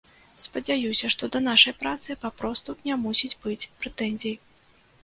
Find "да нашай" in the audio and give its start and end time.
1.35-1.77